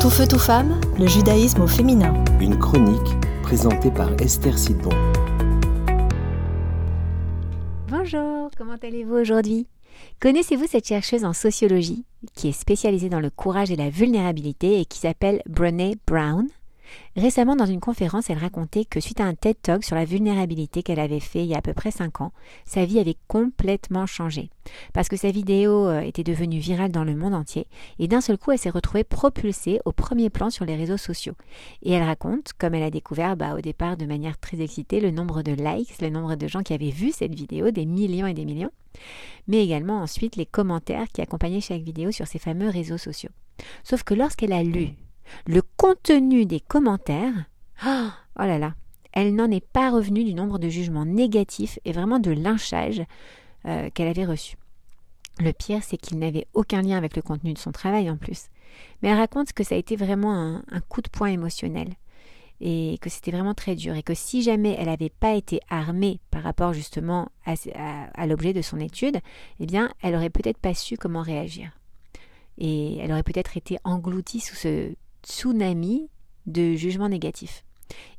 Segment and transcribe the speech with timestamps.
[0.00, 2.14] Tout feu, tout femme, le judaïsme au féminin.
[2.40, 4.88] Une chronique présentée par Esther Sidbon.
[7.86, 9.66] Bonjour, comment allez-vous aujourd'hui?
[10.18, 14.86] Connaissez-vous cette chercheuse en sociologie qui est spécialisée dans le courage et la vulnérabilité et
[14.86, 16.46] qui s'appelle Brené Brown?
[17.16, 20.82] Récemment, dans une conférence, elle racontait que suite à un TED Talk sur la vulnérabilité
[20.82, 22.32] qu'elle avait fait il y a à peu près 5 ans,
[22.64, 24.50] sa vie avait complètement changé.
[24.92, 27.66] Parce que sa vidéo euh, était devenue virale dans le monde entier
[27.98, 31.34] et d'un seul coup, elle s'est retrouvée propulsée au premier plan sur les réseaux sociaux.
[31.82, 35.10] Et elle raconte, comme elle a découvert bah, au départ de manière très excitée, le
[35.10, 38.34] nombre de likes, le nombre de gens qui avaient vu cette vidéo, des millions et
[38.34, 38.70] des millions,
[39.48, 43.30] mais également ensuite les commentaires qui accompagnaient chaque vidéo sur ces fameux réseaux sociaux.
[43.84, 44.94] Sauf que lorsqu'elle a lu
[45.46, 47.46] le contenu des commentaires,
[47.86, 48.74] oh, là là,
[49.12, 53.02] elle n'en est pas revenue du nombre de jugements négatifs et vraiment de lynchage
[53.66, 54.56] euh, qu'elle avait reçu.
[55.40, 58.48] Le pire, c'est qu'il n'avait aucun lien avec le contenu de son travail en plus.
[59.02, 61.88] Mais elle raconte que ça a été vraiment un, coup de poing émotionnel
[62.60, 66.20] et que c'était vraiment très dur et que si jamais elle n'avait pas été armée
[66.30, 67.54] par rapport justement à,
[68.14, 69.18] à l'objet de son étude,
[69.60, 71.70] eh bien, elle aurait peut-être pas su comment réagir.
[72.58, 76.08] Et elle aurait peut-être été engloutie sous ce tsunami
[76.46, 77.64] de jugements négatifs.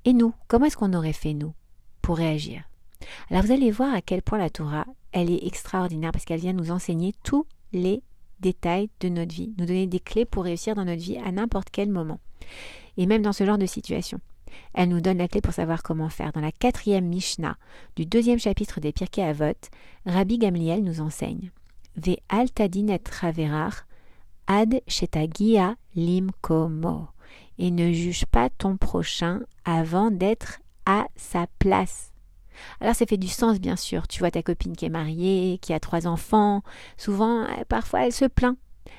[0.06, 1.54] Et nous, comment est-ce qu'on aurait fait, nous,
[2.02, 2.64] pour réagir?
[3.30, 6.54] Alors vous allez voir à quel point la Torah, elle est extraordinaire parce qu'elle vient
[6.54, 8.04] nous enseigner tous les
[8.40, 11.70] détails de notre vie, nous donner des clés pour réussir dans notre vie à n'importe
[11.72, 12.20] quel moment.
[12.98, 14.20] Et même dans ce genre de situation.
[14.74, 16.34] Elle nous donne la clé pour savoir comment faire.
[16.34, 17.58] Dans la quatrième Mishnah
[17.96, 19.54] du deuxième chapitre des Pirkei Avot,
[20.06, 21.52] Rabbi Gamliel nous enseigne
[21.96, 23.86] Ve altadin traverar
[24.48, 27.08] ad shetagia limkomo
[27.58, 32.12] et ne juge pas ton prochain avant d'être à sa place.
[32.80, 34.08] Alors ça fait du sens bien sûr.
[34.08, 36.64] Tu vois ta copine qui est mariée, qui a trois enfants,
[36.98, 38.58] souvent parfois elle se plaint.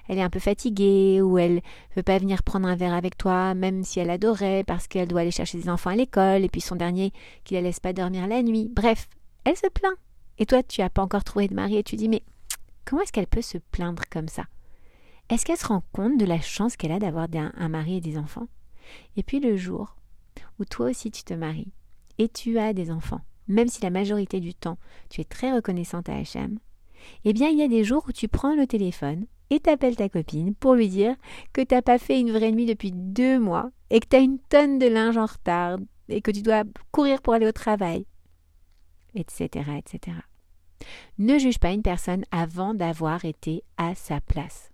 [0.08, 1.60] Elle est un peu fatiguée ou elle
[1.96, 5.20] veut pas venir prendre un verre avec toi même si elle adorait parce qu'elle doit
[5.20, 7.12] aller chercher ses enfants à l'école et puis son dernier
[7.44, 8.70] qui la laisse pas dormir la nuit.
[8.72, 9.08] Bref,
[9.44, 9.96] elle se plaint.
[10.38, 12.22] Et toi tu as pas encore trouvé de mari et tu dis mais
[12.84, 14.44] comment est-ce qu'elle peut se plaindre comme ça?
[15.28, 18.18] Est-ce qu'elle se rend compte de la chance qu'elle a d'avoir un, mari et des
[18.18, 18.48] enfants?
[19.16, 19.96] Et puis le jour
[20.58, 21.72] où toi aussi tu te maries
[22.18, 24.78] et tu as des enfants, même si la majorité du temps
[25.08, 26.58] tu es très reconnaissante à Hachem,
[27.24, 30.08] eh bien il y a des jours où tu prends le téléphone et t'appelles ta
[30.08, 31.14] copine pour lui dire
[31.52, 34.20] que tu n'as pas fait une vraie nuit depuis deux mois et que tu as
[34.20, 35.78] une tonne de linge en retard
[36.08, 38.06] et que tu dois courir pour aller au travail,
[39.14, 40.16] etc., etc.
[41.18, 44.71] Ne juge pas une personne avant d'avoir été à sa place.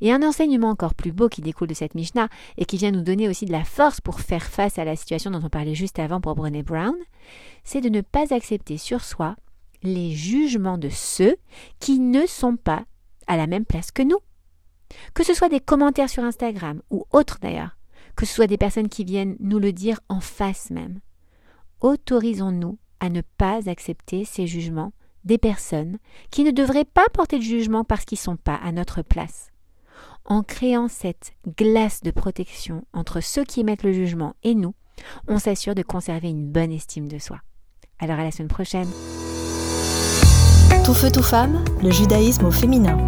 [0.00, 3.02] Et un enseignement encore plus beau qui découle de cette Mishnah et qui vient nous
[3.02, 5.98] donner aussi de la force pour faire face à la situation dont on parlait juste
[5.98, 6.94] avant pour Brené Brown,
[7.64, 9.36] c'est de ne pas accepter sur soi
[9.82, 11.36] les jugements de ceux
[11.80, 12.84] qui ne sont pas
[13.26, 14.18] à la même place que nous.
[15.14, 17.76] Que ce soit des commentaires sur Instagram ou autres d'ailleurs,
[18.16, 21.00] que ce soit des personnes qui viennent nous le dire en face même.
[21.80, 24.92] Autorisons-nous à ne pas accepter ces jugements
[25.24, 25.98] des personnes
[26.30, 29.51] qui ne devraient pas porter de jugement parce qu'ils ne sont pas à notre place.
[30.24, 34.74] En créant cette glace de protection entre ceux qui émettent le jugement et nous,
[35.28, 37.38] on s'assure de conserver une bonne estime de soi.
[37.98, 38.88] Alors à la semaine prochaine.
[40.84, 42.98] Tout feu, tout femme, le judaïsme au féminin.